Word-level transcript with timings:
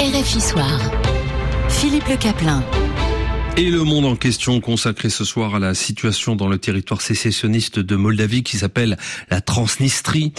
RFI 0.00 0.40
Soir. 0.40 0.80
Philippe 1.68 2.06
Le 2.08 2.16
Caplin. 2.16 2.62
Et 3.56 3.68
le 3.68 3.82
monde 3.82 4.04
en 4.04 4.14
question 4.14 4.60
consacré 4.60 5.10
ce 5.10 5.24
soir 5.24 5.56
à 5.56 5.58
la 5.58 5.74
situation 5.74 6.36
dans 6.36 6.46
le 6.46 6.56
territoire 6.56 7.00
sécessionniste 7.02 7.80
de 7.80 7.96
Moldavie 7.96 8.44
qui 8.44 8.58
s'appelle 8.58 8.96
la 9.28 9.40
Transnistrie, 9.40 10.32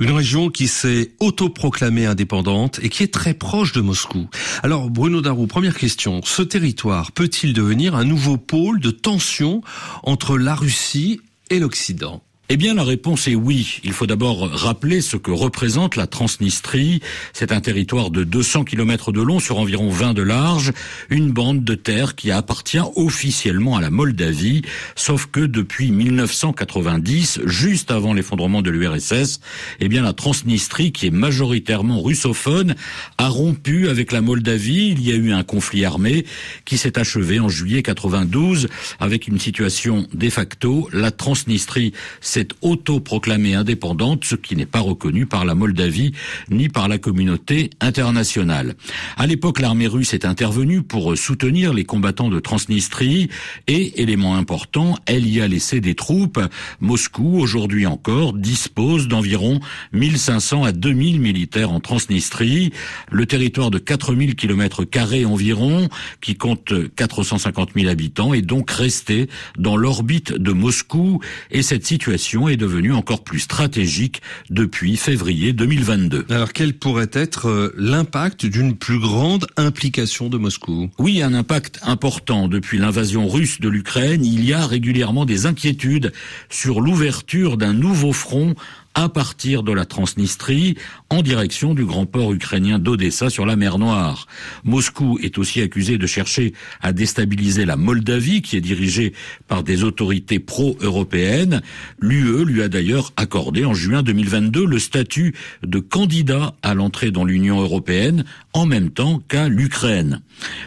une 0.00 0.12
région 0.12 0.48
qui 0.48 0.66
s'est 0.66 1.12
autoproclamée 1.20 2.06
indépendante 2.06 2.80
et 2.82 2.88
qui 2.88 3.02
est 3.02 3.12
très 3.12 3.34
proche 3.34 3.72
de 3.72 3.82
Moscou. 3.82 4.30
Alors 4.62 4.88
Bruno 4.88 5.20
Darou, 5.20 5.46
première 5.46 5.76
question, 5.76 6.22
ce 6.24 6.40
territoire 6.40 7.12
peut-il 7.12 7.52
devenir 7.52 7.94
un 7.94 8.04
nouveau 8.04 8.38
pôle 8.38 8.80
de 8.80 8.90
tension 8.90 9.60
entre 10.04 10.38
la 10.38 10.54
Russie 10.54 11.20
et 11.50 11.58
l'Occident? 11.58 12.22
Eh 12.54 12.58
bien, 12.58 12.74
la 12.74 12.84
réponse 12.84 13.28
est 13.28 13.34
oui. 13.34 13.80
Il 13.82 13.94
faut 13.94 14.06
d'abord 14.06 14.46
rappeler 14.50 15.00
ce 15.00 15.16
que 15.16 15.30
représente 15.30 15.96
la 15.96 16.06
Transnistrie. 16.06 17.00
C'est 17.32 17.50
un 17.50 17.62
territoire 17.62 18.10
de 18.10 18.24
200 18.24 18.64
km 18.64 19.10
de 19.10 19.22
long 19.22 19.40
sur 19.40 19.56
environ 19.56 19.88
20 19.88 20.12
de 20.12 20.20
large, 20.20 20.72
une 21.08 21.32
bande 21.32 21.64
de 21.64 21.74
terre 21.74 22.14
qui 22.14 22.30
appartient 22.30 22.82
officiellement 22.94 23.78
à 23.78 23.80
la 23.80 23.88
Moldavie, 23.88 24.60
sauf 24.96 25.28
que 25.32 25.40
depuis 25.40 25.92
1990, 25.92 27.40
juste 27.46 27.90
avant 27.90 28.12
l'effondrement 28.12 28.60
de 28.60 28.68
l'URSS, 28.68 29.40
eh 29.80 29.88
bien, 29.88 30.02
la 30.02 30.12
Transnistrie, 30.12 30.92
qui 30.92 31.06
est 31.06 31.10
majoritairement 31.10 32.02
russophone, 32.02 32.74
a 33.16 33.28
rompu 33.28 33.88
avec 33.88 34.12
la 34.12 34.20
Moldavie. 34.20 34.88
Il 34.88 35.02
y 35.02 35.10
a 35.10 35.16
eu 35.16 35.32
un 35.32 35.42
conflit 35.42 35.86
armé 35.86 36.26
qui 36.66 36.76
s'est 36.76 36.98
achevé 36.98 37.40
en 37.40 37.48
juillet 37.48 37.82
92 37.82 38.68
avec 39.00 39.26
une 39.26 39.38
situation 39.38 40.06
de 40.12 40.28
facto. 40.28 40.90
La 40.92 41.12
Transnistrie 41.12 41.94
s'est 42.20 42.41
autoproclamée 42.62 43.54
indépendante, 43.54 44.24
ce 44.24 44.34
qui 44.34 44.56
n'est 44.56 44.66
pas 44.66 44.80
reconnu 44.80 45.26
par 45.26 45.44
la 45.44 45.54
Moldavie 45.54 46.12
ni 46.50 46.68
par 46.68 46.88
la 46.88 46.98
communauté 46.98 47.70
internationale. 47.80 48.74
À 49.16 49.26
l'époque, 49.26 49.60
l'armée 49.60 49.86
russe 49.86 50.14
est 50.14 50.24
intervenue 50.24 50.82
pour 50.82 51.16
soutenir 51.16 51.72
les 51.72 51.84
combattants 51.84 52.28
de 52.28 52.40
Transnistrie 52.40 53.28
et, 53.66 54.00
élément 54.02 54.36
important, 54.36 54.96
elle 55.06 55.26
y 55.26 55.40
a 55.40 55.48
laissé 55.48 55.80
des 55.80 55.94
troupes. 55.94 56.40
Moscou, 56.80 57.38
aujourd'hui 57.38 57.86
encore, 57.86 58.32
dispose 58.32 59.08
d'environ 59.08 59.60
1500 59.92 60.64
à 60.64 60.72
2000 60.72 61.20
militaires 61.20 61.72
en 61.72 61.80
Transnistrie. 61.80 62.72
Le 63.10 63.26
territoire 63.26 63.70
de 63.70 63.78
4000 63.78 64.34
km 64.34 64.84
carrés 64.84 65.24
environ, 65.24 65.88
qui 66.20 66.36
compte 66.36 66.72
450 66.96 67.70
000 67.74 67.88
habitants, 67.88 68.34
est 68.34 68.42
donc 68.42 68.70
resté 68.70 69.28
dans 69.58 69.76
l'orbite 69.76 70.32
de 70.32 70.52
Moscou 70.52 71.20
et 71.50 71.62
cette 71.62 71.86
situation 71.86 72.21
est 72.22 72.56
devenue 72.56 72.92
encore 72.92 73.24
plus 73.24 73.40
stratégique 73.40 74.22
depuis 74.48 74.96
février 74.96 75.52
2022. 75.52 76.26
Alors 76.30 76.52
quel 76.52 76.74
pourrait 76.74 77.10
être 77.12 77.48
euh, 77.48 77.74
l'impact 77.76 78.46
d'une 78.46 78.76
plus 78.76 79.00
grande 79.00 79.46
implication 79.56 80.28
de 80.28 80.38
Moscou? 80.38 80.88
Oui, 80.98 81.20
un 81.20 81.34
impact 81.34 81.80
important. 81.82 82.46
Depuis 82.46 82.78
l'invasion 82.78 83.26
russe 83.28 83.60
de 83.60 83.68
l'Ukraine, 83.68 84.24
il 84.24 84.44
y 84.44 84.52
a 84.52 84.64
régulièrement 84.66 85.24
des 85.24 85.46
inquiétudes 85.46 86.12
sur 86.48 86.80
l'ouverture 86.80 87.56
d'un 87.56 87.72
nouveau 87.72 88.12
front 88.12 88.54
à 88.94 89.08
partir 89.08 89.62
de 89.62 89.72
la 89.72 89.84
Transnistrie 89.84 90.76
en 91.08 91.22
direction 91.22 91.74
du 91.74 91.84
grand 91.84 92.06
port 92.06 92.32
ukrainien 92.32 92.78
d'Odessa 92.78 93.30
sur 93.30 93.46
la 93.46 93.56
mer 93.56 93.78
Noire. 93.78 94.26
Moscou 94.64 95.18
est 95.22 95.38
aussi 95.38 95.60
accusé 95.60 95.98
de 95.98 96.06
chercher 96.06 96.52
à 96.80 96.92
déstabiliser 96.92 97.64
la 97.64 97.76
Moldavie 97.76 98.42
qui 98.42 98.56
est 98.56 98.60
dirigée 98.60 99.12
par 99.48 99.62
des 99.62 99.84
autorités 99.84 100.38
pro-européennes. 100.38 101.62
L'UE 102.00 102.44
lui 102.44 102.62
a 102.62 102.68
d'ailleurs 102.68 103.12
accordé 103.16 103.64
en 103.64 103.74
juin 103.74 104.02
2022 104.02 104.66
le 104.66 104.78
statut 104.78 105.34
de 105.62 105.78
candidat 105.78 106.54
à 106.62 106.74
l'entrée 106.74 107.10
dans 107.10 107.24
l'Union 107.24 107.60
européenne 107.60 108.24
en 108.52 108.66
même 108.66 108.90
temps 108.90 109.22
qu'à 109.28 109.48
l'Ukraine. 109.48 110.20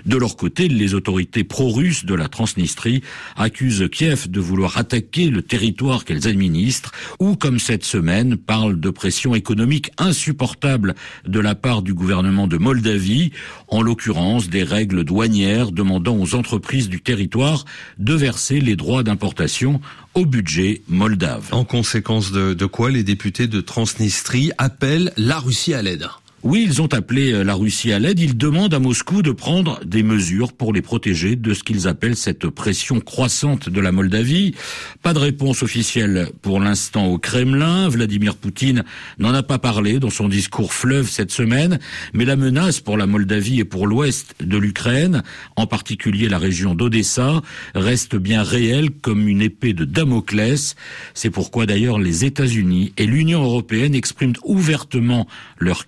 De 0.05 0.17
leur 0.17 0.35
côté, 0.35 0.67
les 0.67 0.93
autorités 0.93 1.43
pro-russes 1.43 2.05
de 2.05 2.15
la 2.15 2.27
Transnistrie 2.27 3.01
accusent 3.35 3.87
Kiev 3.91 4.29
de 4.29 4.39
vouloir 4.39 4.77
attaquer 4.77 5.29
le 5.29 5.41
territoire 5.41 6.05
qu'elles 6.05 6.27
administrent 6.27 6.91
ou 7.19 7.35
comme 7.35 7.59
cette 7.59 7.83
semaine 7.83 8.14
parle 8.45 8.79
de 8.79 8.89
pression 8.89 9.35
économique 9.35 9.91
insupportable 9.97 10.95
de 11.27 11.39
la 11.39 11.55
part 11.55 11.81
du 11.81 11.93
gouvernement 11.93 12.47
de 12.47 12.57
Moldavie, 12.57 13.31
en 13.67 13.81
l'occurrence 13.81 14.49
des 14.49 14.63
règles 14.63 15.03
douanières 15.03 15.71
demandant 15.71 16.17
aux 16.17 16.35
entreprises 16.35 16.89
du 16.89 17.01
territoire 17.01 17.65
de 17.99 18.13
verser 18.13 18.59
les 18.59 18.75
droits 18.75 19.03
d'importation 19.03 19.81
au 20.13 20.25
budget 20.25 20.81
moldave. 20.87 21.47
En 21.51 21.65
conséquence 21.65 22.31
de, 22.31 22.53
de 22.53 22.65
quoi 22.65 22.89
les 22.89 23.03
députés 23.03 23.47
de 23.47 23.61
Transnistrie 23.61 24.51
appellent 24.57 25.11
la 25.17 25.39
Russie 25.39 25.73
à 25.73 25.81
l'aide 25.81 26.07
oui, 26.45 26.63
ils 26.63 26.79
ont 26.79 26.93
appelé 26.93 27.33
euh, 27.33 27.43
la 27.43 27.55
Russie 27.55 27.91
à 27.91 27.97
l'aide. 27.97 28.19
Ils 28.19 28.37
demandent 28.37 28.75
à 28.75 28.79
Moscou 28.79 29.23
de 29.23 29.31
prendre 29.31 29.83
des 29.83 30.03
mesures 30.03 30.53
pour 30.53 30.73
les 30.73 30.83
protéger 30.83 31.35
de 31.35 31.55
ce 31.55 31.63
qu'ils 31.63 31.87
appellent 31.87 32.15
cette 32.15 32.47
pression 32.49 32.99
croissante 32.99 33.67
de 33.67 33.81
la 33.81 33.91
Moldavie. 33.91 34.53
Pas 35.01 35.15
de 35.15 35.17
réponse 35.17 35.63
officielle 35.63 36.29
pour 36.43 36.59
l'instant 36.59 37.07
au 37.07 37.17
Kremlin. 37.17 37.89
Vladimir 37.89 38.35
Poutine 38.35 38.83
n'en 39.17 39.33
a 39.33 39.41
pas 39.41 39.57
parlé 39.57 39.97
dans 39.97 40.11
son 40.11 40.29
discours 40.29 40.71
fleuve 40.71 41.09
cette 41.09 41.31
semaine, 41.31 41.79
mais 42.13 42.25
la 42.25 42.35
menace 42.35 42.79
pour 42.79 42.95
la 42.95 43.07
Moldavie 43.07 43.61
et 43.61 43.65
pour 43.65 43.87
l'ouest 43.87 44.35
de 44.39 44.57
l'Ukraine, 44.59 45.23
en 45.55 45.65
particulier 45.65 46.29
la 46.29 46.37
région 46.37 46.75
d'Odessa, 46.75 47.41
reste 47.73 48.17
bien 48.17 48.43
réelle 48.43 48.91
comme 48.91 49.27
une 49.27 49.41
épée 49.41 49.73
de 49.73 49.83
Damoclès. 49.83 50.75
C'est 51.15 51.31
pourquoi 51.31 51.65
d'ailleurs 51.65 51.97
les 51.97 52.23
États-Unis 52.23 52.93
et 52.97 53.07
l'Union 53.07 53.43
européenne 53.43 53.95
expriment 53.95 54.35
ouvertement 54.43 55.25
leurs 55.57 55.85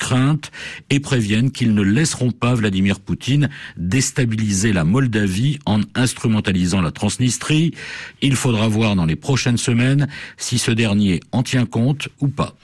et 0.90 1.00
préviennent 1.00 1.52
qu'ils 1.52 1.74
ne 1.74 1.82
laisseront 1.82 2.32
pas 2.32 2.56
Vladimir 2.56 3.00
Poutine 3.00 3.50
déstabiliser 3.78 4.74
la 4.74 4.84
Moldavie 4.84 5.60
en 5.66 5.82
instrumentalisant 5.96 6.82
la 6.82 6.92
Transnistrie. 6.92 7.74
Il 8.22 8.36
faudra 8.36 8.68
voir 8.68 8.96
dans 8.96 9.06
les 9.06 9.16
prochaines 9.16 9.58
semaines 9.58 10.08
si 10.38 10.58
ce 10.58 10.72
dernier 10.72 11.20
en 11.32 11.44
tient 11.44 11.66
compte 11.66 12.10
ou 12.20 12.28
pas. 12.28 12.56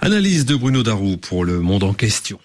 Analyse 0.00 0.44
de 0.44 0.56
Bruno 0.56 0.82
Darou 0.82 1.16
pour 1.16 1.44
le 1.44 1.60
monde 1.60 1.84
en 1.84 1.94
question. 1.94 2.38